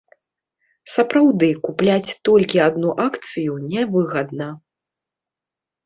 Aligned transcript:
Сапраўды, 0.93 1.49
купляць 1.67 2.11
толькі 2.31 2.63
адну 2.71 2.89
акцыю 3.07 3.53
нявыгадна. 3.71 4.53